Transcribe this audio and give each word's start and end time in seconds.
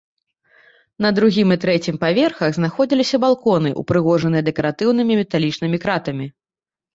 На 1.05 1.09
другім 1.17 1.47
і 1.55 1.57
трэцім 1.65 1.99
паверхах 2.03 2.49
знаходзіліся 2.55 3.19
балконы, 3.25 3.69
упрыгожаныя 3.83 4.41
дэкаратыўнымі 4.49 5.13
металічнымі 5.21 5.77
кратамі. 5.87 6.27